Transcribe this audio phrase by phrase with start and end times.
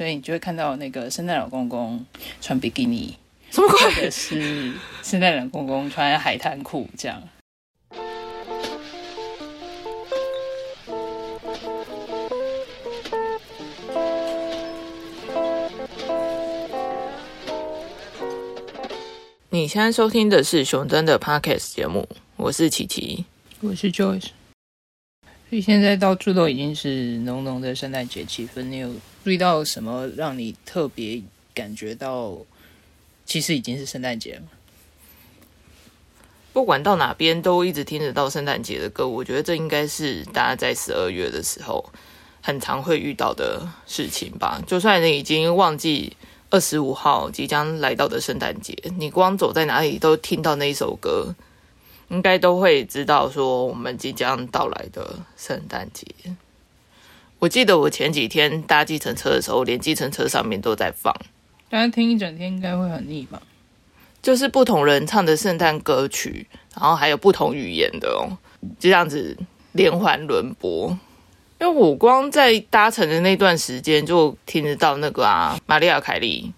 [0.00, 2.02] 所以你就会看到那个圣诞老公公
[2.40, 3.14] 穿比基尼，
[3.50, 3.94] 什么或鬼？
[3.96, 7.22] 者是圣诞老公公穿海滩裤这样。
[19.50, 23.26] 你现在收听的是熊真的 Podcast 节目，我是琪琪。
[23.60, 24.28] 我是 Joyce，
[25.50, 28.62] 所以现在到处都已经是浓浓的圣诞节气氛。
[28.62, 28.90] 你有
[29.22, 31.22] 注意到什么让你特别
[31.54, 32.36] 感觉到，
[33.26, 34.42] 其实已经是圣诞节了？
[36.52, 41.92] 不管到哪边都一直听得到圣诞节的歌，我觉得这应该是大家在十二月的时候
[42.42, 44.60] 很常会遇到的事情吧。
[44.66, 46.16] 就算你已经忘记
[46.48, 51.34] 二十五号即将来到的圣诞节，你光走在哪里都听到那一首歌，
[52.08, 56.06] 应该都会知道说我们即将到来的圣诞节。
[57.40, 61.12] 我记得我前几天搭计程车的时候，连计程车上面都在放。
[61.70, 63.40] 大家听一整天应该会很腻吧？
[64.20, 66.46] 就是不同人唱的圣诞歌曲，
[66.78, 68.36] 然后还有不同语言的哦，
[68.78, 69.34] 就这样子
[69.72, 70.96] 连环轮播。
[71.58, 76.52] 因为我光在搭乘的那段时间就听得到那个啊，玛丽亚凯莉，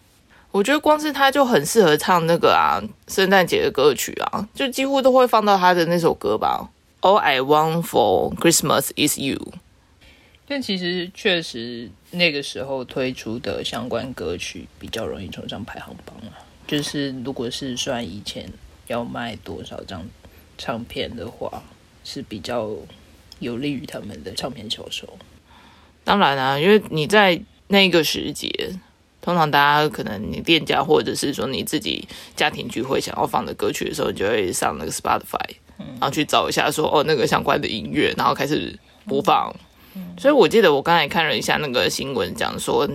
[0.50, 6.68] 我觉得光是她就很适合唱那个啊圣诞节的歌曲啊，就几乎都会放到她的那首歌吧。
[7.02, 9.38] All I want for Christmas is you。
[10.52, 16.36] 但其实确实那个时候推出的相关歌曲比较容易冲上排行榜啊。
[16.66, 18.46] 就是如果是算以前
[18.86, 20.06] 要卖多少张
[20.58, 21.62] 唱片的话，
[22.04, 22.68] 是比较
[23.38, 25.08] 有利于他们的唱片销售。
[26.04, 28.74] 当然啊，因为你在那个时节，
[29.22, 32.06] 通常大家可能你店家或者是说你自己
[32.36, 39.50] 家庭聚会想要放的歌曲的时候，你就会上那个 Spotify，然后去找一下说哦那个相关的音乐，然后开始播放。
[40.18, 42.88] 所以我记得我刚才看了一下那个新闻，讲说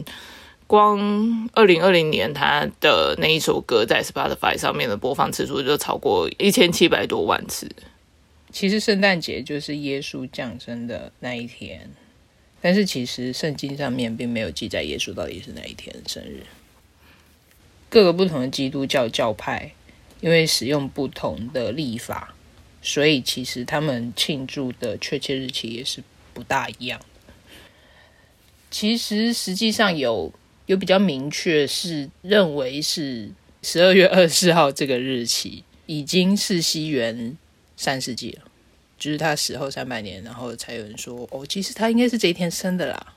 [0.65, 7.69] 光二零二零年他的那一首歌在 Spotify 上面的播放次数就超过一千七百多万次。
[8.51, 11.89] 其实圣诞节就是耶稣降生的那一天，
[12.61, 16.43] 但是其实圣经上面并没有记载耶稣到底是哪一天生日。
[17.89, 19.71] 各个不同的基督教教派
[20.19, 22.33] 因为使用不同的历法，
[22.81, 26.03] 所以其实他们庆祝的确切日期也是
[26.37, 27.01] 不大一样。
[28.69, 30.31] 其实实际上有
[30.67, 33.31] 有比较明确是认为是
[33.63, 37.35] 十二月二十四号这个日期已经是西元
[37.75, 38.43] 三世纪了。
[38.99, 43.13] 就是他死后三百年，然后才有人说哦，其实他应该是这一天生的啦。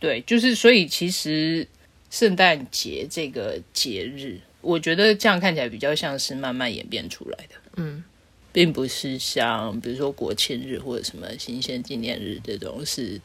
[0.00, 1.66] 对，就是所以其实
[2.10, 8.04] 圣诞节这个节日，我觉得这样看起来比较像是慢慢演变出来的，嗯，
[8.54, 13.20] 并不是像比如说国庆日或者什么新鲜纪念日这种是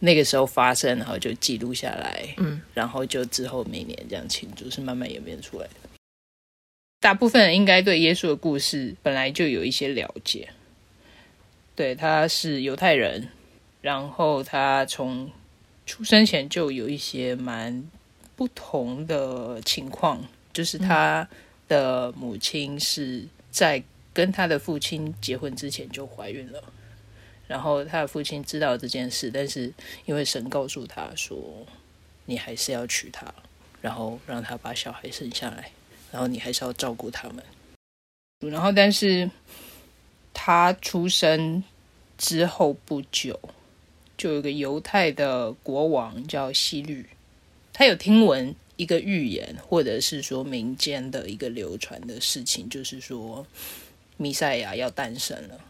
[0.00, 5.74] 那个时候发生，然后就记录下来，嗯，然后就之后每年这样庆祝，是慢慢演变出来的。
[6.98, 10.48] 大部分人应该对耶稣的故事本来就有一些了解。
[11.76, 13.28] 对，他是犹太人，
[13.80, 15.30] 然后他从
[15.86, 17.88] 出生前就有一些蛮
[18.34, 20.20] 不同的情况，
[20.52, 21.28] 就是他
[21.68, 23.80] 的母亲是在
[24.12, 26.62] 跟他的父亲结婚之前就怀孕了，
[27.46, 29.72] 然后他的父亲知道这件事，但是
[30.04, 31.66] 因为神告诉他说，
[32.26, 33.32] 你还是要娶她，
[33.80, 35.70] 然后让她把小孩生下来，
[36.10, 37.44] 然后你还是要照顾他们，
[38.50, 39.30] 然后但是。
[40.34, 41.62] 他出生
[42.16, 43.38] 之后不久，
[44.16, 47.06] 就有个犹太的国王叫希律，
[47.70, 53.46] 他有听闻一个预言，或者是说民间的一个流传的事情，就是说
[54.16, 55.60] 弥赛亚要诞生了，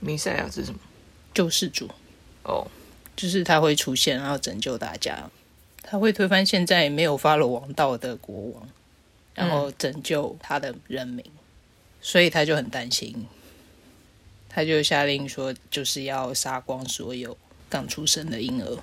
[0.00, 0.78] 弥赛亚是什么？
[1.32, 1.90] 救世主
[2.42, 2.66] 哦，
[3.16, 5.30] 就是他会出现，然后拯救大家，
[5.82, 8.68] 他会推翻现在没有发了王道的国王，
[9.34, 11.24] 然后拯救他的人民，
[12.00, 13.26] 所以他就很担心。
[14.48, 17.36] 他就下令说，就是要杀光所有
[17.68, 18.78] 刚出生的婴儿，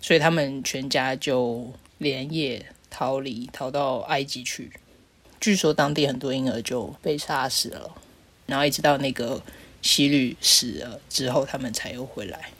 [0.00, 4.72] 所以他们全家就连夜逃离，逃到埃及去。
[5.40, 7.90] 据说当地很多婴儿就被杀死了，
[8.46, 9.42] 然后一直到那个
[9.82, 12.50] 希律死了之后，他们才又回来。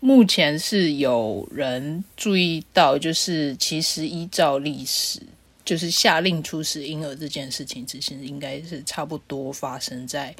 [0.00, 5.20] 目前是有人注意到，就是其实依照历史，
[5.64, 10.34] 就是下令出使婴儿这件事情，其实应该是差不多发生在。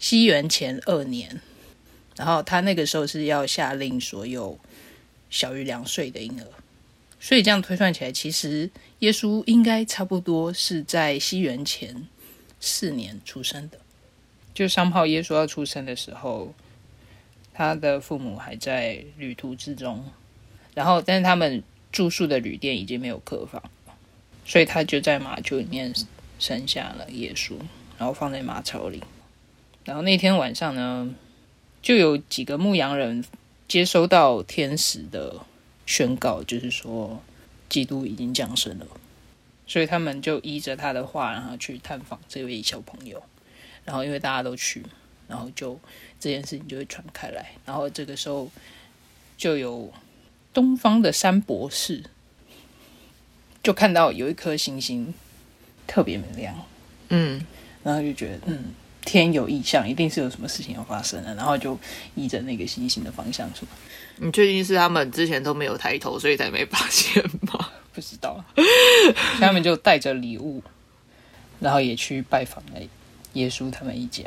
[0.00, 1.40] 西元前二年，
[2.14, 4.56] 然后他那个时候是要下令所有
[5.28, 6.46] 小于两岁的婴儿，
[7.18, 8.70] 所以这样推算起来，其实
[9.00, 12.08] 耶稣应该差不多是在西元前
[12.58, 13.78] 四年出生的。
[14.52, 16.52] 就商炮耶稣要出生的时候，
[17.54, 20.04] 他的父母还在旅途之中，
[20.74, 21.62] 然后但是他们
[21.92, 23.62] 住宿的旅店已经没有客房，
[24.44, 25.94] 所以他就在马厩里面
[26.40, 27.54] 生下了耶稣，
[27.96, 29.02] 然后放在马槽里。
[29.84, 31.14] 然后那天晚上呢，
[31.80, 33.24] 就有几个牧羊人
[33.68, 35.46] 接收到天使的
[35.86, 37.22] 宣告，就是说
[37.68, 38.86] 基督已经降生了，
[39.66, 43.22] 所以他们就依着他的话，然后去探访这位小朋友。
[43.84, 44.84] 然后因为大家都去，
[45.28, 45.80] 然后就
[46.20, 47.52] 这件事情就会传开来。
[47.64, 48.50] 然后这个时候
[49.38, 49.90] 就有
[50.52, 52.04] 东方的三博士
[53.62, 55.14] 就看到有一颗星星
[55.86, 56.54] 特别明亮，
[57.08, 57.42] 嗯，
[57.82, 58.74] 然后就觉得嗯
[59.06, 61.34] 天有异象，一定是有什么事情要发生了。
[61.34, 61.78] 然后就
[62.14, 63.66] 依着那个星星的方向说，
[64.20, 67.70] 你确定是他们之前都没有抬头，所以才没发现吗？
[67.94, 68.44] 不知道，
[69.40, 70.62] 他们就带着礼物，
[71.58, 72.80] 然后也去拜访了
[73.32, 74.24] 耶稣他们一家。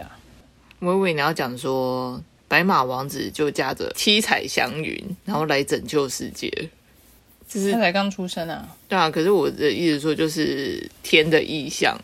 [0.80, 6.50] 我以为你要讲说白马王子就驾着七彩祥云，然后来拯救世界。
[7.48, 11.98] 就是他才刚出生啊，对啊，可是我的意思说，就是天的意象。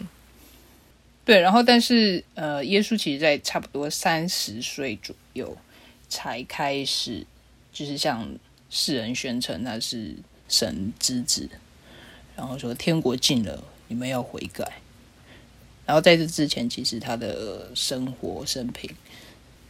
[1.24, 5.57] 对，然后但是呃，耶稣其实在差不多三十岁左右
[6.10, 7.25] 才开始，
[7.77, 8.27] 就是向
[8.71, 10.15] 世人宣称他是
[10.50, 11.47] 神之子，
[12.35, 14.81] 然后说天国近了，你们要悔改。
[15.85, 18.89] 然后在这之前，其实他的生活生平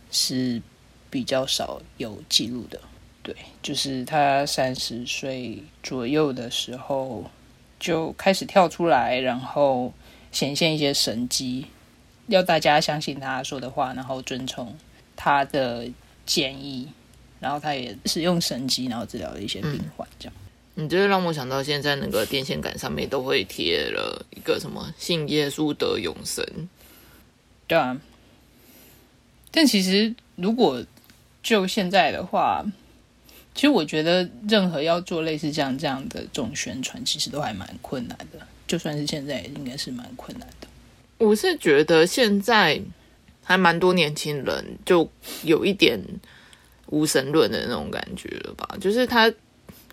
[0.09, 0.61] 是
[1.09, 2.79] 比较少有记录的。
[3.21, 7.29] 对，就是他三十岁左右的时候
[7.77, 9.91] 就开始跳出来，然后
[10.31, 11.65] 显现一些神迹，
[12.27, 14.77] 要大家相信他说的话，然后遵从
[15.17, 15.89] 他的
[16.25, 16.87] 建议。
[17.39, 20.33] 然后他也使用神迹，然后治疗了一些病患，这样。
[20.75, 26.45] 你这让我想到，现在那个电线杆上面都会贴了一个什么“信耶稣得永生
[27.67, 27.99] 对啊，
[29.51, 30.85] 但其实如果
[31.41, 32.63] 就现在的话，
[33.55, 38.45] 其实我觉得任何要做类似这样这样的这种宣传，其实都还蛮困难的。
[38.67, 40.67] 就算是现在，应该是蛮困难的。”。
[41.17, 42.79] 我是觉得现在
[43.43, 45.09] 还蛮多年轻人就
[45.41, 45.99] 有一点
[46.87, 48.77] 无神论的那种感觉了吧？
[48.79, 49.31] 就是他，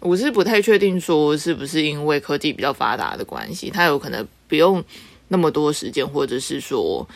[0.00, 4.82] 我是不太确定说是不是因为科技比较发达的关系，他有可能不用
[5.28, 7.08] 那么多时间，或者是说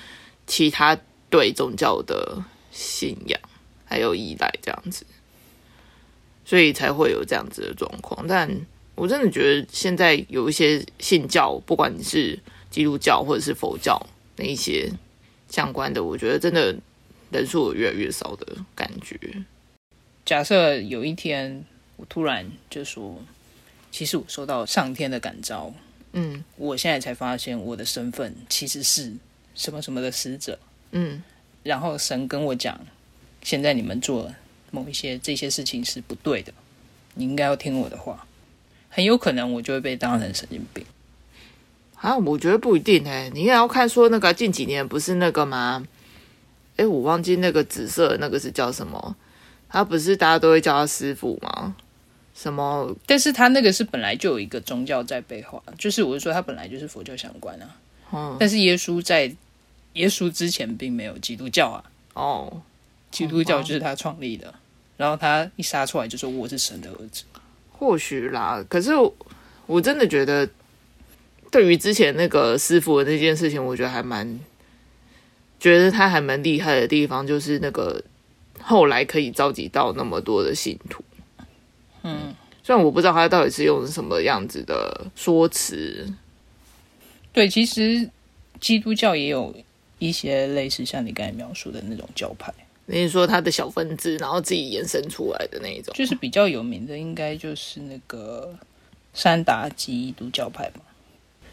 [0.47, 0.99] 其他
[1.31, 2.43] 对宗教的
[2.73, 3.39] 信仰
[3.85, 5.05] 还有依赖这样子，
[6.45, 8.27] 所以才会有这样子的状况。
[8.27, 8.51] 但
[8.95, 12.39] 我真的觉得现在有一些信教，不管你是
[12.71, 14.01] 基督教或者是佛教
[14.37, 14.91] 那一些
[15.49, 16.75] 相关的，我觉得真的
[17.31, 19.17] 人数有越来越少的感觉。
[20.29, 21.65] 假设有一天
[21.97, 23.19] 我突然就说，
[23.91, 25.73] 其实我受到上天的感召，
[26.13, 29.11] 嗯我现在才发现我的身份其实是
[29.55, 30.59] 什么什么的使者，
[30.91, 31.23] 嗯
[31.63, 32.79] 然后神跟我讲，
[33.43, 34.31] 现在你们做
[34.71, 36.53] 某一些这些事情是不对的，
[37.15, 38.27] 你应该要听我的话。
[38.91, 40.85] 很有可能我就会被当成神经病。
[41.95, 45.89] 啊，我觉得不一定哎、你也要看说那个近几年不是那个吗？
[46.77, 49.17] 哎，我忘记那个紫色那个是叫什么？
[49.69, 51.75] 他不是大家都会叫他师傅吗？
[52.35, 52.95] 什么？
[53.05, 57.77] 但是他那个是本来就有一个宗教在背后啊，就是我是说他本来就是佛教相关啊。
[58.13, 59.31] 嗯，但是耶稣在
[59.95, 61.85] 耶稣之前并没有基督教啊，
[62.15, 62.63] 哦，
[63.11, 64.55] 基督教就是他创立的。
[64.97, 67.25] 然后他一杀出来就说我是神的儿子。
[67.73, 68.65] 或许啦。
[68.69, 69.15] 可是我
[69.67, 70.49] 我真的觉得，
[71.51, 74.39] 对于之前那个师傅的那件事情，我觉得还蛮
[75.59, 78.03] 觉得他还蛮厉害的地方，就是那个
[78.69, 81.03] 后来可以召集到那么多的信徒。
[82.03, 86.07] 嗯，虽然我不知道他到底是用什么样子的说辞，
[87.33, 88.09] 对，其实
[88.61, 89.55] 基督教也有
[89.99, 92.53] 一些类似像你刚才描述的那种教派，
[92.85, 95.95] 你是说他的小分支，然后自己延伸出来的那一种？
[95.95, 98.55] 就是比较有名的，应该就是那个
[99.15, 100.81] 三达基督教派吧。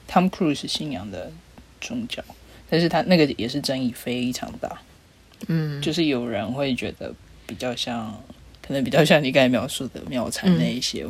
[0.08, 1.32] Tom Cruise 信仰的
[1.80, 2.22] 宗教，
[2.70, 4.82] 但是他那个也是争议非常大。
[5.48, 7.14] 嗯，就是有人会觉得
[7.46, 8.12] 比较像，
[8.66, 11.06] 可能比较像你刚才描述的妙禅那一些。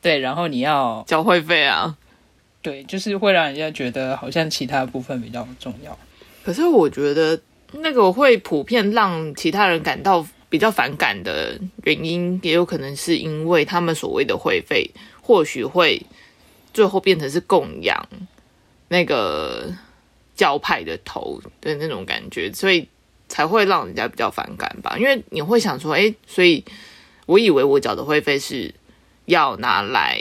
[0.00, 1.96] 对，然后你要交会费啊。
[2.60, 5.96] 对，就是会让人家觉得好像其他部分比较重要。
[6.42, 7.40] 可是我觉得
[7.72, 16.04] 那个会普遍让其他人感到比较反感的原因，也有可能是因为他们所谓的会费，或许会
[16.72, 18.08] 最后变成是供养
[18.88, 19.72] 那个
[20.34, 22.88] 教派的头的那种感觉，所以
[23.28, 24.96] 才会让人家比较反感吧。
[24.98, 26.64] 因为你会想说，诶，所以
[27.26, 28.74] 我以为我缴的会费是
[29.26, 30.20] 要拿来。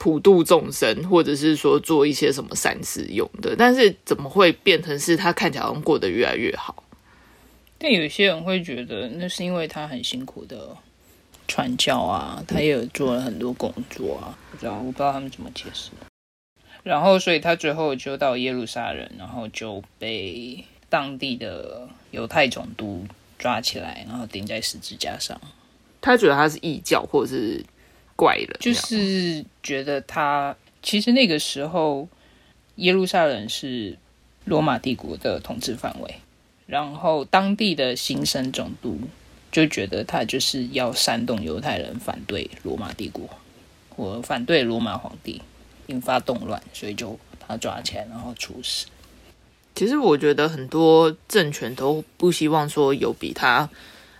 [0.00, 6.84] 普度众生，或者是说做一些什么善事用的，但是怎么会变成是他看起来好像过得越来越好？
[7.78, 10.76] 但有些人会觉得那是因为他很辛苦的
[11.48, 15.90] 传教啊，他也有做了很多工作啊，不知道我不知道他们怎么解释。
[16.84, 23.06] 然后，所以他最后就到耶路撒冷，然后就被当地的犹太总督
[23.38, 25.40] 抓起来，然后钉在十字架上。
[26.00, 27.64] 他觉得他是异教或者是
[28.16, 32.08] 怪人，就是觉得他其实那个时候
[32.76, 33.96] 耶路撒冷是
[34.44, 36.14] 罗马帝国的统治范围，
[36.66, 38.98] 然后当地的新生总督
[39.50, 43.28] 就觉得他就是要煽动犹太人反对罗马帝国
[43.90, 45.42] 或反对罗马皇帝。
[45.88, 48.84] 引发动乱，所以就把他抓起来，然后处死。
[49.78, 53.70] 其实我觉得很多政权都不希望说有比他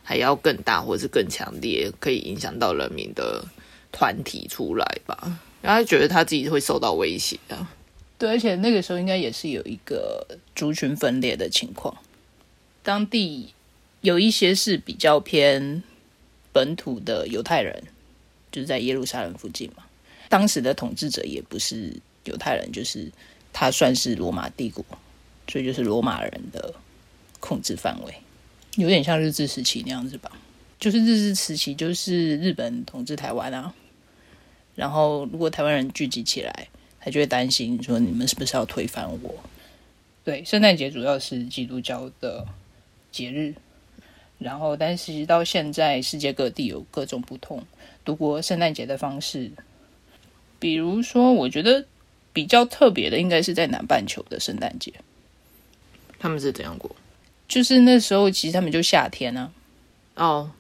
[0.05, 3.45] 还要更大或者是更强烈，可以影响到人民的
[3.91, 7.75] 团体出来吧，然后觉得他自己会受到威胁啊。
[8.19, 10.25] 对，而且那个时候应该也是有一个
[10.55, 11.97] 族群分裂的情况，
[12.85, 13.53] 当地
[14.03, 15.83] 有一些是比较偏
[16.53, 17.83] 本土的犹太人，
[18.53, 19.83] 就是在耶路撒冷附近嘛。
[20.29, 21.93] 当时的统治者也不是
[22.27, 23.11] 犹太人，就是
[23.53, 24.85] 他算是罗马帝国，
[25.49, 26.73] 所以就是罗马人的
[27.41, 28.15] 控制范围，
[28.77, 30.31] 有点像日治时期那样子吧。
[30.79, 33.75] 就是日治时期，就是日本统治台湾啊。
[34.77, 36.69] 然后如果台湾人聚集起来，
[37.01, 39.35] 他就会担心说你们是不是要推翻我？
[40.23, 42.47] 对，圣诞节主要是基督教的
[43.11, 43.55] 节日，
[44.39, 47.65] 然后但是到现在世界各地有各种不同
[48.05, 49.51] 度过圣诞节的方式。
[50.61, 51.85] 比如说，我觉得
[52.33, 54.93] 比较特别的，应该是在南半球的圣诞节。
[56.19, 56.91] 他们是怎样过？
[57.47, 59.51] 就是那时候，其实他们就夏天啊。
[60.17, 60.51] 哦，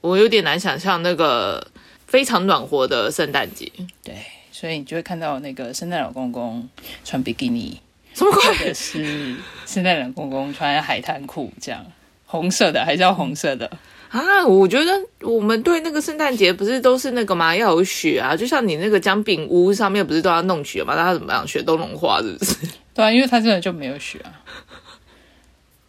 [0.00, 1.66] 我有点难想象那个
[2.06, 3.70] 非常暖和的圣诞节。
[4.02, 4.14] 对，
[4.52, 6.68] 所以你就会看到那个圣诞老公公
[7.04, 7.80] 穿比基尼，
[8.12, 11.86] 什么或者是圣诞老公公穿海滩裤，这样
[12.26, 13.70] 红色的还是要红色的。
[14.10, 14.92] 啊，我觉得
[15.22, 17.56] 我们对那个圣诞节不是都是那个吗？
[17.56, 20.94] 要有雪啊，就像你那个姜饼屋上面不是都要弄雪吗？
[20.94, 21.48] 它怎么样？
[21.48, 22.54] 雪都融化是不是？
[22.92, 24.30] 对啊，因为它真的就没有雪啊。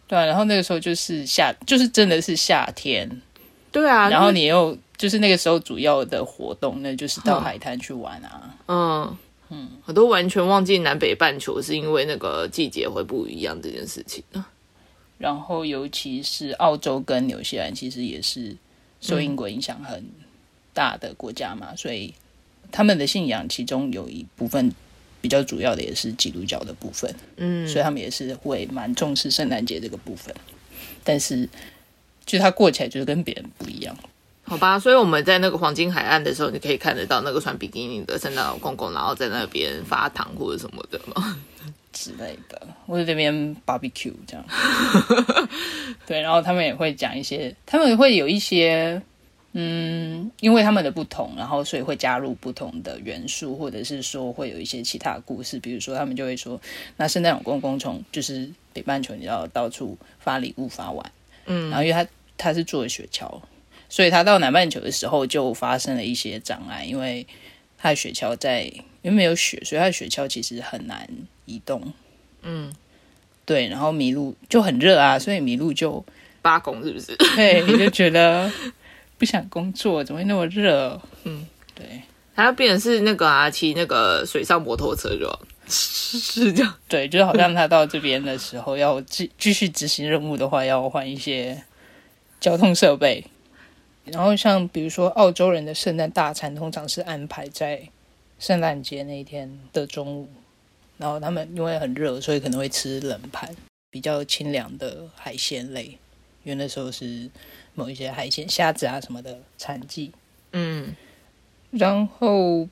[0.08, 3.10] 对啊，然后那个时候就是夏，就是真的是夏天。
[3.72, 8.54] 对啊，然后你又就是那个时候主要的活动，那就是到海滩去玩啊。
[8.68, 9.16] 嗯
[9.48, 14.46] 嗯，我都完全忘记南北半球是因为那个季节会不一样这件事情了。
[15.18, 18.56] 然后，尤其是澳洲跟纽西兰，其实也是
[19.00, 20.04] 受英国影响很
[20.74, 22.12] 大的国家嘛，所以
[22.70, 24.74] 他们的信仰其中有一部分
[25.26, 30.32] 比较主要的也是基督教的部分，嗯，所以他们也是会蛮重视圣诞节这个部分。
[31.02, 31.48] 但是，
[32.24, 33.98] 就他过起来就是跟别人不一样，
[34.44, 34.78] 好吧？
[34.78, 41.36] 所以我们在那个黄金海岸的时候，你可以看得到那个穿比基尼的圣诞老公公，然后在那边发糖或者什么的吗？
[41.92, 43.34] 之类的，或者这边
[43.66, 44.44] barbecue 这样，
[46.06, 49.02] 对，然后他们也会讲一些，他们会有一些，
[49.58, 56.60] 嗯，因为他们的不同，然后所以会加入不同的元素，或者是说会有一些其他故事，比如说他们就会说，
[56.98, 61.12] 那圣诞老公公从就是北半球你要到处发礼物发完，
[61.46, 63.40] 嗯，然后因为他他是坐雪橇，
[63.88, 67.26] 所以他到南半球的时候就发生了一些障碍，因为
[67.78, 71.08] 他的雪橇在因为没有雪，所以他的雪橇其实很难。
[71.48, 71.80] 移动，
[72.42, 72.72] 嗯，
[73.44, 76.04] 对，然后麋鹿就很热啊，所以麋鹿就
[76.42, 77.16] 八公，是不是？
[77.36, 78.50] 对，你就觉得
[79.18, 81.00] 不想工作，怎么会那么热？
[81.24, 82.02] 嗯，对，
[82.34, 85.28] 他要变成是那个啊，骑那个水上摩托车，就
[85.68, 86.74] 是这样。
[86.88, 91.62] 对，就好像他到这边的时候要继继续执行任务的话，要换一些
[92.38, 93.24] 交通设备。
[94.04, 97.88] 然后像比如说澳洲人的圣诞大餐，通常是安排在
[98.38, 100.28] 圣诞节那一天的中午。
[100.98, 103.54] 然后他们因为很热，所以可能会吃冷盘，
[103.90, 105.98] 比较清凉的海鲜类，
[106.42, 107.28] 因为那时候是
[107.76, 110.10] 某一些海鲜、虾子啊什么的产季。
[110.52, 110.92] 嗯，
[111.70, 112.68] 然后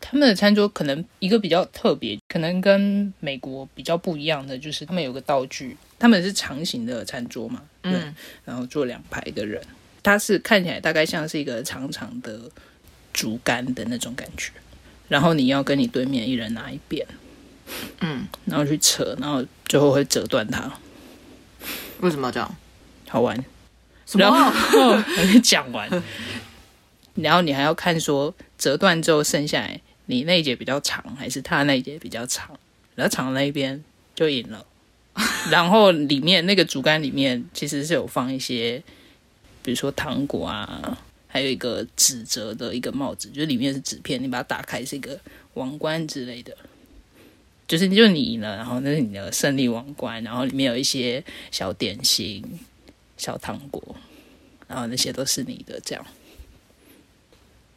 [0.00, 9.62] 他们的餐桌可能一个比较特别，可能跟美国比较不一样的，就是他们有个道具，他们是长形的餐桌嘛，嗯，然后坐两排的人，
[10.02, 12.50] 它是看起来大概像是一个长长的
[13.12, 14.52] 竹竿的那种感觉，
[15.08, 17.06] 然后你要跟你对面一人拿一边。
[18.00, 20.72] 嗯，然后去扯，然后最后会折断它。
[22.00, 22.56] 为什么要这样？
[23.08, 23.44] 好玩。
[24.14, 24.50] 然后
[24.96, 25.88] 还没 讲完，
[27.14, 32.58] 然后你还要看说折断之后剩下来，你那一节比较长，还是他那一节比较长？
[32.94, 33.82] 然后长那一边
[34.14, 34.64] 就赢了。
[35.50, 38.82] 然后里面那个竹竿里面其实是有放一些，
[39.62, 40.96] 比如说糖果啊，
[41.26, 45.18] 还有一个纸折的一个帽子，就是里面是纸片，你把它打开是一个
[45.54, 46.56] 王冠之类的。
[47.66, 52.42] 就是就你赢了，然后那是你的胜利王冠，然后里面有一些小点心、
[53.18, 53.82] 小糖果，
[54.66, 56.06] 然后那些都是你的这样。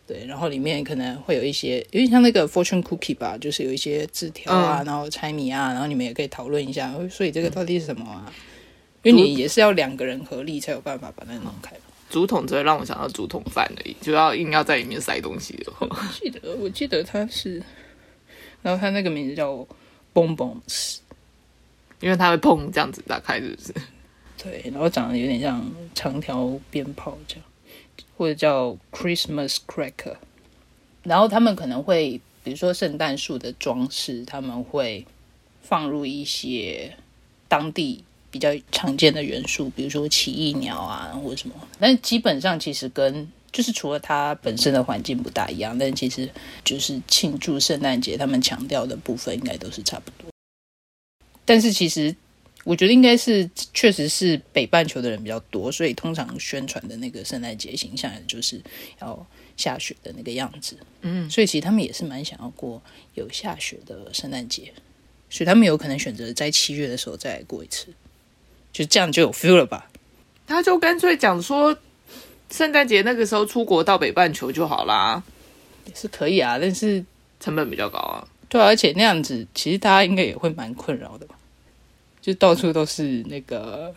[0.07, 8.33] 对，然后里面可能会有一些，有点像那个 fortune cookie 吧，就是有一些字条啊，然后猜谜啊，然后你们也可以讨论一下，所以这个到底是什么啊？
[9.03, 11.75] 因为你也是要两个人合力才有办法把它弄开。
[12.09, 15.87] 竹筒只会让我想到竹筒饭而已，就要硬要在里面塞东西的话。
[16.19, 17.63] 记得我记得它是，
[18.61, 19.65] 然后它那个名字叫
[20.13, 20.97] bonbons，
[22.01, 23.73] 因为它会砰这样子打开，是不是？
[24.41, 27.45] 对，然后长得有点像长条鞭炮这样，
[28.17, 30.15] 或者叫 Christmas cracker。
[31.03, 35.05] 然后他们可能会，比如说圣诞树的装饰，他们会
[35.61, 36.95] 放入一些
[37.47, 38.03] 当地。
[38.31, 46.29] 比较常见的元素，比如说奇异鸟啊，或者什么，但基本上其实跟就是除了它本身的环境不大一样，但其实
[46.63, 50.31] 就是庆祝圣诞节，他们强调的部分应该都是差不多。
[51.43, 52.15] 但是其实
[52.63, 58.61] 我觉得应该是确实是北半球的人比较多，所以通常宣传的那个圣诞节形象就是
[58.99, 59.25] 要
[59.57, 60.77] 下雪的那个样子。
[61.01, 62.81] 嗯，所以其实他们也是蛮想要过
[63.15, 64.71] 有下雪的圣诞节，
[65.29, 67.87] 所以他们有可能选择在七月的时候再来过一次。
[68.71, 69.89] 就这样就有 feel 了吧？
[70.45, 71.75] 他就干脆讲说，
[72.51, 75.23] 圣诞节那个时候出国到北半球就好啦，
[75.87, 77.03] 也是可以啊，但是
[77.39, 78.27] 成本比较高啊。
[78.47, 81.35] 对，而且那样子其实大家应该也会蛮困扰的吧？
[82.21, 83.93] 就到处都是那个，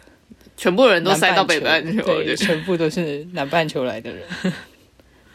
[0.57, 4.27] 全部人都塞到北半球，对，全部都是南半球来的人。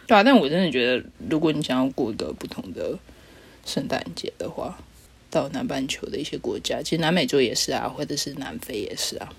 [0.08, 2.98] 对啊，但我真的觉得，如果你想要过一个不同的
[3.66, 4.78] 圣诞节的话。
[5.32, 9.32] 到南半球的一些国家，其实南美洲也是啊，或者是南非也是啊，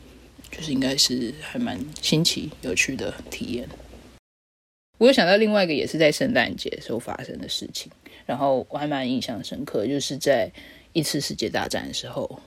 [0.49, 3.69] 就是应该是还蛮新奇有趣的体验。
[4.99, 7.91] 我有想到另外一个也是在圣诞节时候发生的事情，
[8.25, 10.49] 然后我还蛮印象深刻，就是在
[10.93, 12.41] 一次世界大战的时候，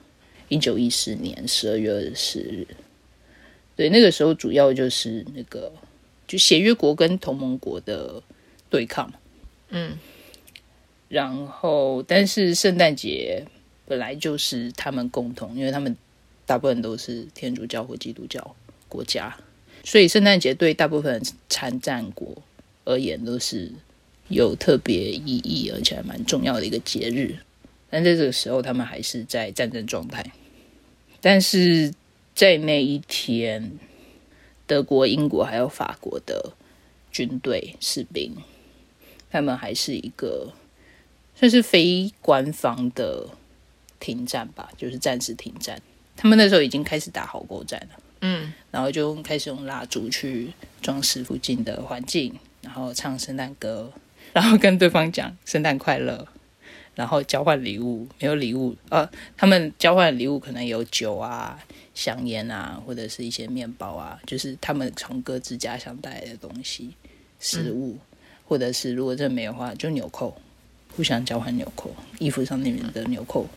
[0.49, 2.67] 一九一四年十二月二十四日，
[3.75, 5.71] 对，那个时候主要就是那个
[6.27, 8.21] 就协约国跟同盟国的
[8.69, 9.11] 对抗，
[9.69, 9.97] 嗯。
[11.09, 13.45] 然后，但是圣诞节
[13.85, 15.95] 本来就是他们共同，因为他们
[16.43, 18.55] 大部分都是天主教或基督教
[18.89, 19.37] 国家，
[19.83, 22.35] 所以圣诞节对大部分参战国
[22.83, 23.71] 而言都是
[24.29, 27.35] 有特别意义，而且还蛮重要的一个节日。
[27.91, 30.25] 但在这个时候，他们还是在战争状态。
[31.23, 31.91] 但是
[32.35, 33.79] 在那一天，
[34.67, 36.51] 德国、英国还有法国的
[37.11, 38.35] 军队士兵，
[39.31, 40.53] 他们还是一个。
[41.35, 43.27] 算是非官方的
[43.99, 45.81] 停战吧，就是暂时停战。
[46.15, 53.91] 他们那时候已经开始打好过战了，嗯，然后就开始用蜡烛去装饰附近的环境，然后唱圣诞歌，
[54.31, 56.27] 然后跟对方讲圣诞快乐，
[56.95, 58.07] 然后交换礼物。
[58.19, 61.57] 没有礼物，呃，他们交换礼物可能有酒啊、
[61.93, 66.91] 香烟啊，或者是一些面包啊，就是他们从各自家乡带来的东西、
[67.39, 67.97] 食物，
[68.45, 70.35] 或者是如果这没有的话，就纽扣。
[70.95, 73.47] 互相交换纽扣，衣服上那边的纽扣。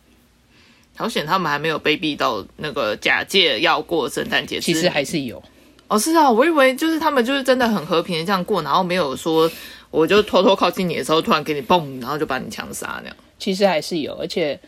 [0.95, 4.59] 好险，他们还没有卑鄙到那个假借要过圣诞节。
[4.59, 5.43] 其实还是有
[5.87, 9.47] 哦，是啊，我以为就是他们就是真的很和平的这样过，然后没有说
[9.91, 13.15] 我就偷偷靠近你的时候，突然给你蹦，然后就把你枪杀那样。
[13.39, 14.59] 其实还是有，而且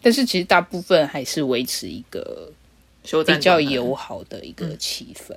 [0.00, 2.50] 但是其实大部分还是维持一个
[3.02, 5.34] 比较友好的一个气氛。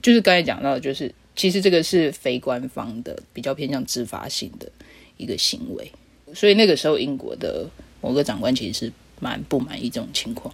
[0.00, 4.70] 就是刚才讲到，就是其实这个是非官方的，比较偏向自发性的。
[5.18, 5.92] 一个行为，
[6.34, 7.68] 所以那个时候英国的
[8.00, 10.52] 某个长官其实是蛮不满意这种情况。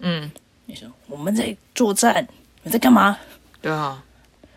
[0.00, 0.28] 嗯，
[0.66, 2.26] 你说我们在作战，
[2.64, 3.16] 你在干嘛？
[3.62, 4.02] 对啊。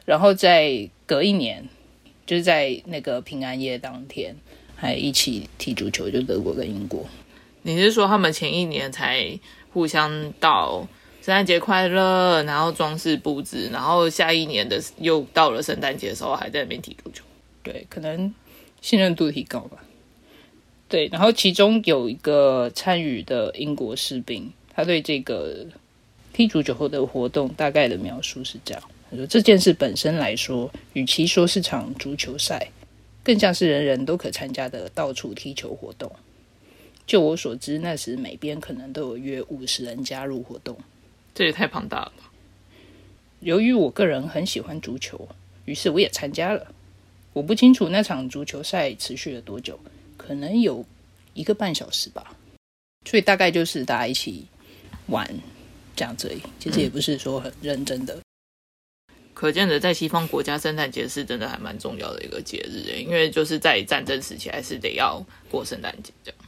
[0.03, 1.63] 然后在隔一年，
[2.25, 4.35] 就是在那个平安夜当天，
[4.81, 7.05] 还一起踢足球，就德国跟英国。
[7.61, 9.39] 你是说他们前一年才
[9.71, 10.87] 互相到
[11.21, 17.23] 圣诞节快乐，然后装饰布置，然后下一年的又到了圣诞节的时候，还在那边踢足球？
[17.61, 18.33] 对，可能。
[18.81, 19.77] 信任度提高吧，
[20.89, 21.07] 对。
[21.09, 25.67] 然后其中有一个参与的英国士兵，他对这个
[26.33, 32.71] 踢足球后的活动大概的描述是这样：他说，这件事本身来说，与其说是场足球赛，
[33.23, 36.11] 更像是人人都可参加的到处踢球活动。
[37.05, 40.77] 就我所知，那时每边可能都有约五十人加入活动，
[41.33, 42.13] 这也太庞大了。
[43.41, 45.27] 由于我个人很喜欢足球，
[45.65, 46.73] 于是我也参加了。
[47.33, 49.79] 我不清楚那场足球赛持续了多久，
[50.15, 50.85] 可能有
[51.33, 52.35] 一个半小时吧。
[53.07, 54.45] 所以大概就是大家一起
[55.07, 55.27] 玩
[55.95, 58.19] 这样子，其实也不是说很认真的。
[59.41, 66.39] 可见的，在西方国家，圣诞节是真的还蛮重要的一个节日，因为就是在战争时期还是得要过圣诞节这样。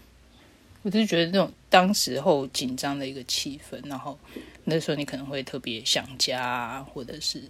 [0.84, 4.20] 我是觉得那种当时候紧张的一个气氛，然后
[4.66, 7.42] 那时候你可能会特别想家，或者是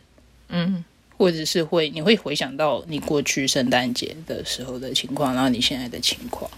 [0.48, 0.86] 嗯。
[1.16, 6.50] 或者是会你会回想到你过去圣诞节的时候的情况，然后你现在的情况。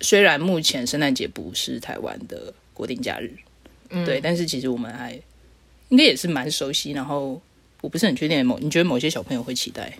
[0.00, 3.32] 虽然目前圣诞节不是台湾的国定假日，
[3.88, 5.20] 嗯对，但是其实我们还
[5.88, 6.92] 应该也是蛮熟悉。
[6.92, 7.40] 然后
[7.80, 9.96] 我不是很确定某，你觉得某些小朋友会期待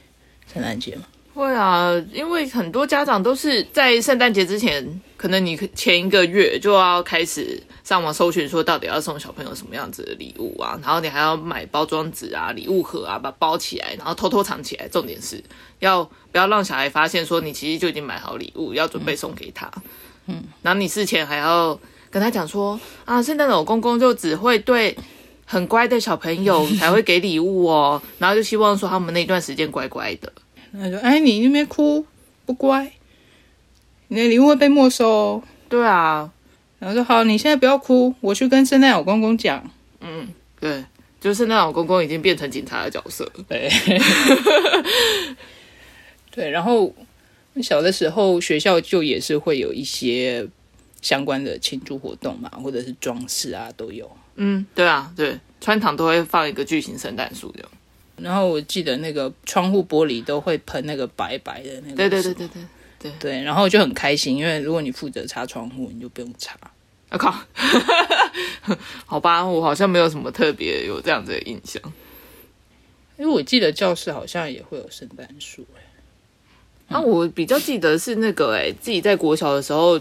[0.53, 1.03] 圣诞节吗？
[1.35, 14.88] 会啊，因为很多家长都是在圣诞节之前，可能你前一个月就要开始上网搜寻，说到底要送小朋友什么样子的礼物啊，然后你还要买包装纸啊、礼物盒啊，把它包起来，然后偷偷藏起来。
[14.88, 15.40] 重点是
[15.79, 19.70] 要不要让小孩发现说你其实就已经买好礼物，要准备送给他。
[20.27, 21.79] 嗯，然后你事前还要
[22.11, 24.96] 跟他讲说啊，圣诞老公公就只会对
[25.50, 30.30] 很乖的小朋友 才会给礼物哦，然后就希望说他们那段时间乖乖的。
[30.72, 32.04] 那就哎，你那边哭
[32.44, 32.92] 不乖，
[34.08, 35.42] 你的礼物会被没收哦。
[35.70, 36.30] 对啊，
[36.78, 39.70] 然后说好，你现在不要哭，我去跟圣诞老公公讲。
[40.02, 40.28] 嗯
[40.61, 40.84] 对，
[41.18, 43.26] 就是那老公公已经变成警察的角色。
[43.48, 43.70] 对，
[46.30, 46.94] 对，然后
[47.62, 50.46] 小的时候学校就也是会有一些
[51.00, 54.11] 相关的庆祝活动嘛，或者是装饰啊都有。
[54.37, 57.70] 嗯，对啊，对，穿堂都会放一个巨型圣诞树这样。
[58.16, 62.48] 然后我记得那个窗户玻璃都会喷那个白白的那个，对对对对
[62.98, 66.56] 对，对，然后就很开心，因为如果你负责擦窗户，你就不用擦。
[67.11, 67.34] 我、靠，
[69.06, 71.80] 好吧，我好像没有什么特别有这样子的印象。
[73.16, 75.80] 因为我记得教室好像也会有圣诞树、欸，
[76.88, 79.98] 那、我比较记得是那个、哎，自己在国小的时候，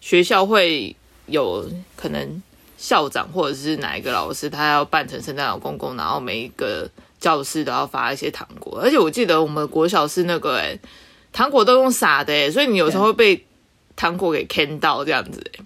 [0.00, 0.94] 学校会
[1.26, 1.64] 有
[1.96, 2.42] 可能
[2.76, 8.80] 校长或者是哪一个老师，他要扮成圣诞老公公，然后每一个教室都要发一些糖果。
[8.80, 10.78] 而且我记得我们国小是那个、哎，
[11.32, 13.46] 糖果都用撒的、哎，所以你有时候会被
[13.94, 15.64] 糖果给坑到这样子、哎。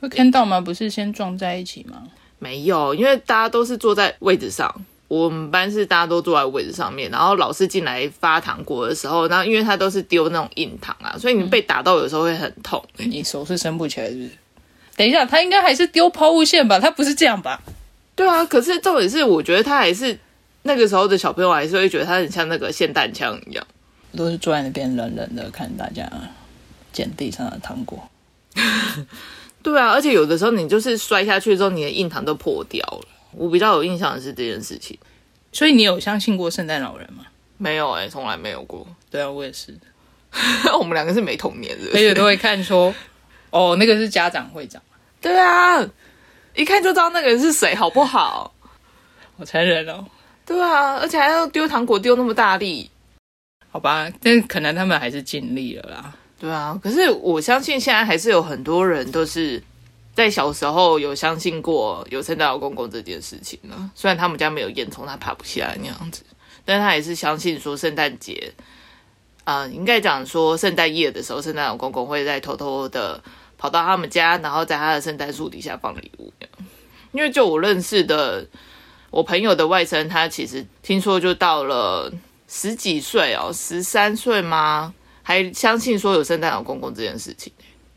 [0.00, 0.60] 会看到吗？
[0.60, 2.02] 不是先撞在一起吗？
[2.38, 4.84] 没有，因为大家都是坐在位置上。
[5.14, 12.84] 我们班是大家都坐在位置上面，然后老师进来发糖果的时候，然后因为他都是丢那种硬糖啊，所以你被打到有时候会很痛。
[12.96, 14.30] 你手是伸不起来，是不是？
[14.96, 16.80] 等一下，他应该还是丢抛物线吧？
[16.80, 17.62] 他不是这样吧？
[18.16, 20.18] 对啊，可是重点是，我觉得他还是
[20.62, 23.64] 那个时候的小朋友还是会觉得他很像那个霰弹枪一样。
[24.16, 26.08] 都是坐在那边冷冷的看大家
[26.92, 28.08] 捡地上的糖果。
[29.62, 33.08] 对啊，而且有的时候你就是摔下去之后，你的硬糖都破掉了。
[33.36, 34.98] 我比较有印象的是这件事情，
[35.52, 37.24] 所以你有相信过圣诞老人吗？
[37.56, 38.86] 没有哎、从来没有过。
[39.10, 39.72] 对啊，我也是，
[40.78, 42.94] 我们两个是没童年的，而且都会看说，
[43.50, 44.82] 哦，那个是家长会长，
[45.20, 45.80] 对啊，
[46.54, 48.52] 一看就知道那个人是谁，好不好？
[49.38, 50.04] 好残忍哦。
[50.44, 52.90] 对啊，而且还要丢糖果丢那么大力。
[53.70, 56.14] 好吧，但可能他们还是尽力了啦。
[56.38, 59.62] 对啊，可是我相信现在还是有很多人都是
[60.14, 63.90] 在小时候有相信过有圣诞老公公这件事情呢。
[63.94, 66.22] 虽然他们家没有烟囱，他爬不下来那样子，
[66.64, 68.52] 但他也是相信说圣诞节，
[69.42, 73.22] 啊、应该讲说圣诞夜的时候，圣诞老公公会在偷偷的
[73.58, 76.32] 跑到他们家，然后在他的圣诞树底下放礼物。
[77.12, 78.46] 因为就我认识的
[79.10, 82.12] 我朋友的外甥，他其实听说就到了
[82.48, 84.94] 十几岁哦，十三岁吗？
[85.22, 87.52] 还相信说有圣诞老公公这件事情。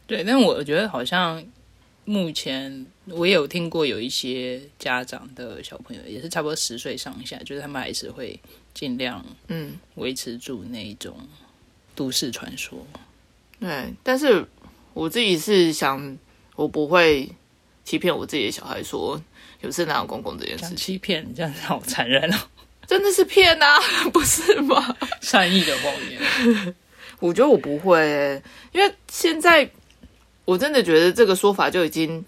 [0.05, 1.43] 对，但我觉得好像
[2.09, 8.39] 目前我也有听过有一些家长的小朋友也是差不多十岁上下，就是他们还是会
[8.73, 11.17] 尽量嗯，维持住那一种
[11.93, 12.87] 都市传说。
[13.59, 13.93] 对。
[14.03, 14.47] 但是
[14.93, 16.17] 我自己是想，
[16.55, 17.29] 我不会
[17.83, 19.21] 欺骗我自己的小孩说
[19.59, 22.37] 有圣诞老公公这件事情，欺骗，这样子好残忍哦，
[22.87, 23.77] 真的是骗啊，
[24.13, 24.95] 不是吗？
[25.19, 26.75] 善意的谎言。
[27.19, 28.41] 我觉得我不会、欸，
[28.71, 29.69] 因为现在
[30.47, 32.23] 我真的觉得这个说法就已经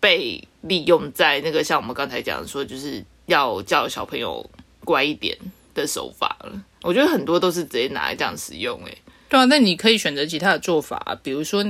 [0.00, 4.44] 被利用在那个像我们刚才讲的说，就是要叫小朋友
[4.84, 5.38] 乖一点
[5.74, 6.60] 的手法了。
[6.82, 8.98] 我觉得很多都是直接拿来这样使用、欸，
[9.28, 11.62] 对啊，那你可以选择其他的做法，比如说，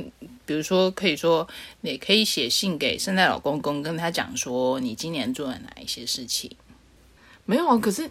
[0.46, 1.46] 比如说可以说，
[1.82, 6.50] 你可以写信给圣诞老公公，跟他讲说你今年做了哪一些事情。
[7.44, 8.10] 没有啊，可是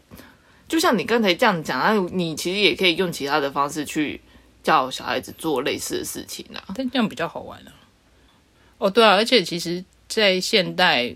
[0.68, 4.22] 就像你刚才这样讲啊，你其实也可以用其他的方式去
[4.64, 6.64] 叫小孩子做类似的事情啊。
[6.74, 7.72] 但这样比较好玩啊。
[8.80, 11.16] 哦，对啊，而且其实，在现代，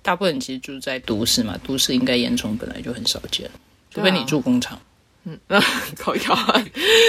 [0.00, 3.50] 大部分人其实住在都市嘛，都市应该烟囱本来就很少见，
[3.90, 4.80] 除非你住工厂。
[5.96, 6.62] 靠腰啊，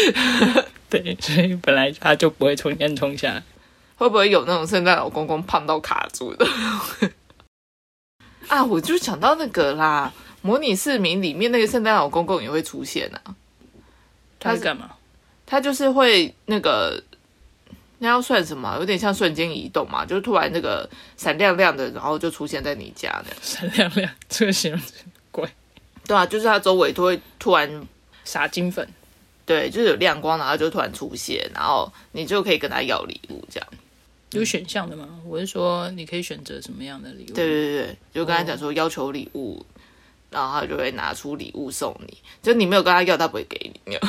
[0.89, 3.43] 对，所以本来他就不会从烟囱下来。
[3.97, 6.47] 会不会有那种圣诞老公公胖到卡住的？
[8.47, 13.35] 啊，我就想到那个啦，模拟市民里面那个圣诞老公公也会出现啊，
[14.39, 14.94] 他是干嘛？
[15.45, 17.01] 他就是会那个。
[17.99, 18.75] 那要算什么？
[18.77, 23.37] 有点像瞬间移动嘛，就是突然那个闪亮亮的，然后就出现在你家那样。
[23.41, 24.95] 闪亮亮，这个形容词
[25.31, 25.49] 怪。
[26.05, 27.87] 对啊，就是它周围都会突然
[28.25, 28.85] 撒金粉，
[29.45, 33.69] 对，就是有亮光，然后就突然出现，然后你就可以跟他要礼物，这样。
[34.31, 35.07] 有选项的吗？
[35.25, 37.33] 我是说，你可以选择什么样的礼物？
[37.33, 39.65] 对对对对，就跟他讲说要求礼物，
[40.29, 42.17] 然后他就会拿出礼物送你。
[42.43, 43.97] 就你没有跟他要，他不会给你。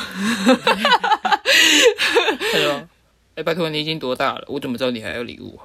[2.51, 2.87] 他说
[3.35, 4.43] ：“哎，拜托，你已经多大了？
[4.47, 5.59] 我怎么知道你还要礼物？”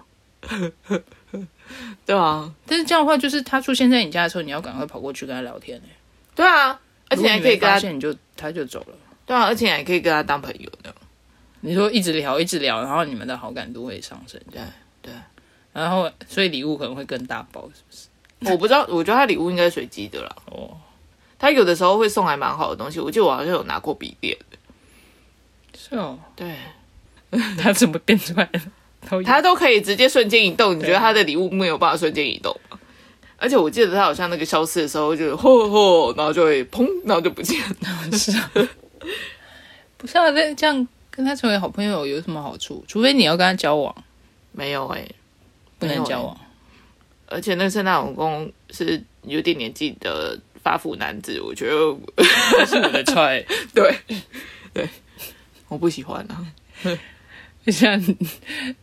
[2.05, 5.85] 对啊，但是这样的话，就是他出现在你家的时候，你要赶快跑过去跟他聊天呢。
[6.35, 8.97] 对啊，而且还可以跟他，你就他就走了。
[9.25, 10.95] 对啊，而且还可以跟他当朋友的。
[11.61, 14.61] 你说一直聊一直聊，然后你们的好感度会上升，对
[15.01, 15.15] 对，
[15.73, 18.53] 然后所以礼物可能会更大包，是不是？
[18.53, 20.37] 我不知道，我觉得他礼物应该随机的啦。
[20.47, 20.77] 哦，
[21.39, 24.59] 他有的时候会送还蛮好的东西，我记得我好像有拿过笔电的。
[25.93, 26.55] 是哦，对，
[27.59, 28.61] 他怎么变出来的？
[29.25, 32.79] 他都可以直接瞬间移动，你觉得他的礼物没有办法瞬间移动吗？
[33.37, 37.77] 而且我记得他好像那个消失的时候，就吼吼，然后就会砰，然后就不见了。
[38.17, 38.51] 是啊，
[39.99, 40.89] 不是啊，这这样。
[41.15, 42.83] 跟他成为好朋友有什么好处？
[42.89, 43.95] 除非你要跟他交往，
[44.53, 45.07] 没有哎，
[45.79, 46.35] 不能交往。
[47.27, 53.45] 而且那个圣诞老公是有点年纪的发福男子，我觉得是我的菜。
[53.75, 53.95] 对
[54.73, 54.89] 对，
[55.73, 56.47] 我不喜欢啊。
[57.69, 57.99] 像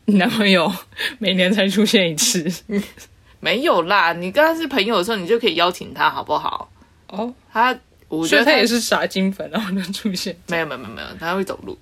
[0.05, 0.73] 男朋友
[1.19, 2.49] 每年才出现一次，
[3.39, 4.13] 没有啦。
[4.13, 6.71] 你跟他是朋友的时候，你就可以邀请他，好不好？
[7.07, 7.77] 哦，他。
[8.07, 10.35] 我觉得他也是傻金粉，然后就出现。
[10.47, 11.77] 没有没有没有没有，他会走路，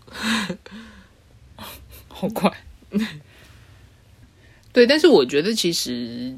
[2.10, 2.52] 好快。
[4.74, 6.36] 对，但是我觉得其实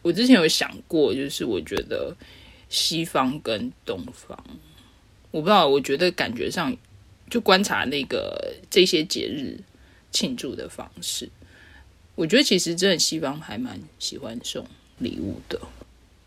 [0.00, 2.14] 我之前有想过，就是我觉得
[2.68, 4.38] 西方跟东方，
[5.32, 6.72] 我不知道，我觉得感觉上
[7.32, 9.58] 就观察那个这些节日
[10.10, 11.30] 庆祝的方式，
[12.14, 14.66] 我觉得其实真的西方还蛮喜欢送
[14.98, 15.58] 礼物的。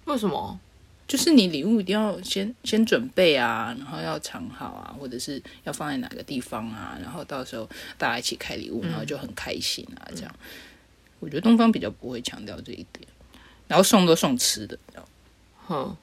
[0.06, 0.60] 为什么？
[1.08, 10.10] 就是你礼物一定要先先准备啊，然后要藏好啊，或者是要放在哪个地方啊，然后到时候大家一起开礼物，然后就很开心啊。
[10.15, 10.36] 这样，
[11.20, 13.08] 我觉得东方比较不会强调这一点，
[13.68, 14.76] 然后送都送吃的，
[15.68, 15.96] 哼，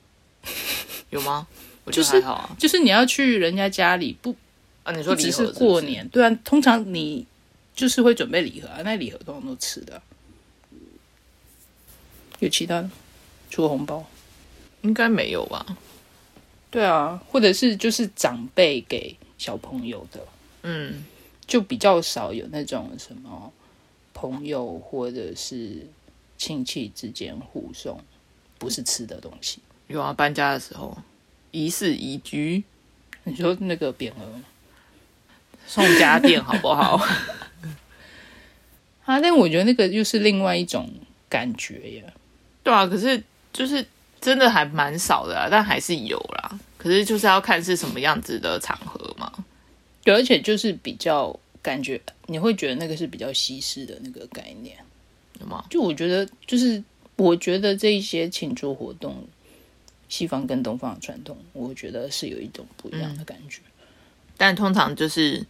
[1.11, 1.49] 有吗？
[1.83, 2.57] 我觉得还好啊。
[2.57, 4.37] 就是你要去人家家里不
[4.83, 4.93] 啊？
[4.93, 6.07] 你说只是过年？
[6.09, 7.27] 对啊，通常你
[7.75, 10.01] 就是会准备礼盒啊，那礼盒通常都吃的。
[12.41, 12.91] 有其他的？
[13.51, 14.05] 除了红包？
[14.83, 15.65] 应该没有吧？
[16.71, 20.27] 对啊，或者是就是长辈给小朋友的，
[20.63, 21.05] 嗯，
[21.47, 23.53] 就比较少有那种什么
[24.13, 25.87] 朋友或者是
[26.37, 28.03] 亲戚之间互送，
[28.59, 29.61] 不是吃的东西。
[29.87, 30.97] 有啊，搬家的时候，
[31.51, 32.65] 仪式宜居，
[33.25, 34.41] 你说那个匾额
[35.67, 36.97] 送家电好不好？
[39.05, 40.89] 啊，但我觉得那个又是另外一种
[41.29, 42.13] 感觉耶。
[42.63, 43.23] 对啊，可是
[43.53, 43.85] 就是。
[44.23, 46.57] 真的还蛮少的，但还是有啦。
[46.79, 49.33] 可是就是要看是什么样子的场合嘛。
[50.05, 54.77] 对，而且就是比较感觉，你会觉得那个是比较西式的那个概念，
[55.41, 55.65] 有吗？
[55.69, 56.81] 就我觉得，就是
[57.17, 59.27] 我觉得这一些庆祝活动，
[60.09, 63.61] 西方跟东方的传统，我觉得是有一种不一样的感觉。
[64.37, 65.47] 但通常就是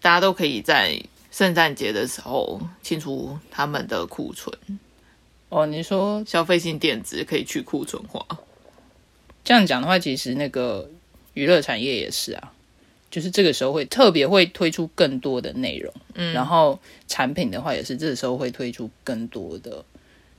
[0.00, 4.56] 大家都可以在圣诞节的时候清除他们的库存。
[5.48, 8.26] 哦，你说消费性电子可以去库存化，
[9.42, 10.90] 这样讲的话，其实那个
[11.32, 12.52] 娱乐产业也是啊，
[13.10, 19.82] 就是这个时候会特别会推出更多的内容，嗯，然后产品的话也是这个时候会推出更多的，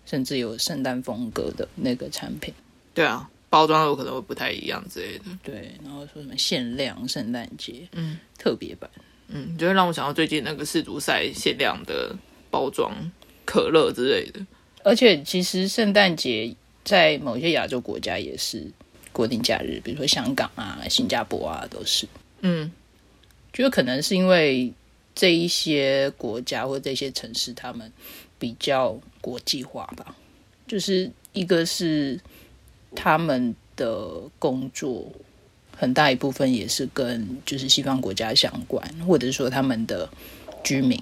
[0.06, 2.54] 甚至有圣诞风格的那个产品。
[2.94, 5.26] 对啊，包装有可能会不太一样之类的。
[5.44, 8.90] 对，然后说什么限量圣诞节，嗯，特别版，
[9.28, 12.16] 嗯，就会让我想到最近那个世足赛限量的
[12.52, 12.94] 包装
[13.46, 14.40] 可乐之类的。
[14.84, 18.66] 而且，其实圣诞节在某些亚洲国家也是
[19.12, 22.08] 国定假日，比如说香港啊、新加坡啊，都是。
[22.42, 22.72] 嗯，
[23.52, 24.72] 觉得可能是因为
[25.14, 27.92] 这一些国家或这些城市，他们
[28.38, 30.16] 比较国际化吧。
[30.66, 32.18] 就是一个是
[32.96, 35.12] 他们的工作
[35.76, 40.10] 很大一部分也是跟就是西方国家相关，或者说他们的
[40.64, 41.02] 居民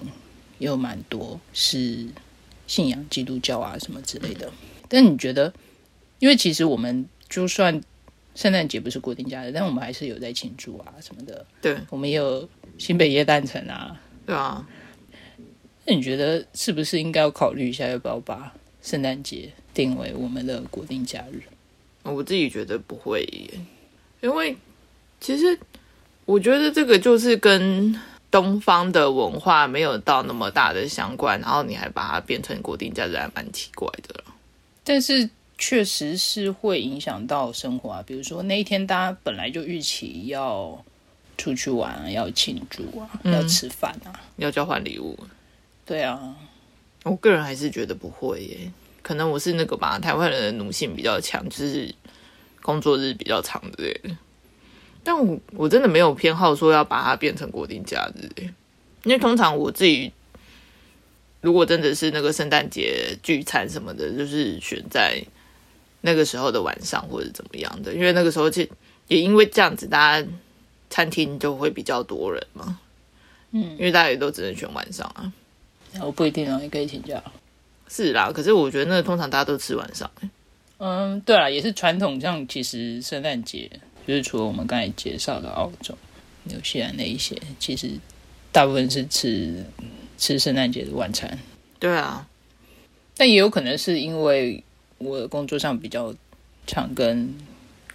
[0.58, 2.06] 也有蛮多是。
[2.68, 4.52] 信仰基督教啊什么之类的，
[4.90, 5.50] 但你觉得，
[6.18, 7.80] 因为其实我们就算
[8.34, 11.46] 圣诞节不是固定假日，但我们还是有在庆祝啊什么的。
[11.62, 12.46] 对，我们也有
[12.76, 13.98] 新北耶诞城啊。
[14.26, 14.68] 对啊，
[15.86, 21.40] 那你觉得是不是应该要考虑一下，要不要把圣诞节定为我们的国定假日？
[22.02, 23.28] 我自己觉得不会，
[24.20, 24.56] 因为
[25.20, 25.58] 其实
[26.24, 27.98] 我觉得这个就是跟。
[28.30, 34.22] 东方的文化没有到那么大的相关，然后你还把它变成国定假日，还蛮奇怪的。
[34.84, 38.04] 但是确实是会影响到生活啊。
[38.06, 40.84] 比如说那一天大家本来就预期要
[41.38, 45.18] 出去玩啊，要庆祝啊，要吃饭啊，要交换礼物。
[45.86, 46.36] 对啊，
[47.04, 48.70] 我个人还是觉得不会耶，
[49.08, 51.94] 可能我是那个吧，台湾人的奴性比较强，就是
[52.60, 54.14] 工作日比较长之类的。
[55.02, 58.28] 但我我真的没有偏好说要把它变成国定假日，
[59.04, 60.12] 因为通常我自己
[61.40, 65.24] 如果真的是那个圣诞节聚餐什么的，就是选在
[66.02, 68.60] 那个时候的晚上或者怎么样的，因为那个时候就
[69.06, 70.28] 也因为这样子，大家
[70.90, 72.78] 餐厅就会比较多人嘛，
[73.52, 75.32] 嗯，因为大家也都只能选晚上啊。
[76.02, 77.22] 我不一定啊，你可以请假。
[77.88, 80.10] 是啦，可是我觉得那个通常大家都吃晚上。
[80.78, 83.68] 嗯，对啦，也是传统上，其实圣诞节
[84.06, 85.96] 就是除了我们刚才介绍的澳洲、
[86.44, 87.90] 纽西兰那一些，其实
[88.52, 89.64] 大部分是吃
[90.16, 91.38] 吃圣诞节的晚餐。
[91.80, 92.28] 对啊，
[93.16, 94.62] 但也有可能是因为
[94.98, 96.14] 我工作上比较
[96.66, 97.34] 常跟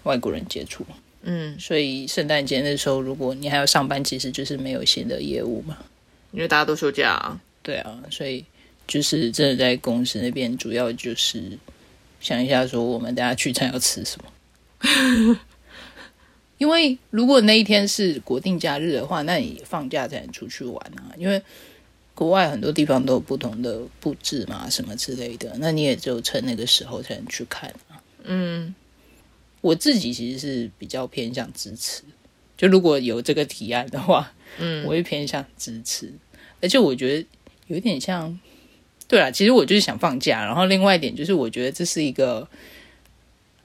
[0.03, 0.85] 外国人接触，
[1.21, 5.77] 嗯，所以圣诞节那时候如果你还要上班，其实就是没有新的业务嘛。
[6.31, 7.39] 因为大家都休假啊。
[7.61, 8.43] 对啊，所以
[8.93, 11.57] 就是真的在公司那边，主要就是
[12.21, 15.39] 想一下说，我们大家聚餐要吃什么。
[16.59, 21.09] 因为如果那一天是国定假日的话，那你放假才能出去玩啊。
[21.17, 21.41] 因为
[22.13, 27.97] 国外很多地方都有不同的布置嘛，什么之类的，那你也只有趁那个时候才能去看啊。
[28.25, 28.75] 嗯，
[29.61, 32.03] 我自己其实是比较偏向支持，
[32.55, 36.13] 就如果有这个提案的话，嗯我会偏向支持，
[36.61, 37.27] 而且我觉得
[37.65, 38.39] 有点像，
[39.13, 42.47] 对啊，其实我就是想放假，然后另外一点就是我觉得这是一个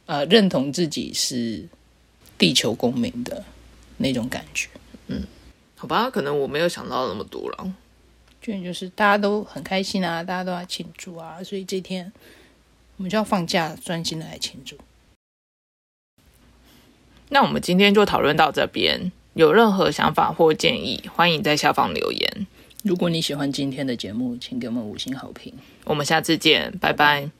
[0.04, 1.66] 呃认同自己是
[2.36, 3.42] 地球公民的
[3.96, 4.68] 那种感觉，
[5.06, 5.26] 嗯
[5.74, 7.74] 好吧，可能我没有想到那么多了。
[8.42, 12.12] 就就是大家都很开心啊，大家都要庆祝啊，所以这天
[12.98, 14.76] 我们就要放假，专心的来庆祝。
[17.30, 22.46] 那我们今天就讨论到这边，有任何想法或建议，欢迎在下方留言。
[22.82, 25.52] 如果你喜欢今天的节目，请给我们五星好评。
[25.84, 27.30] 我们下次见，拜拜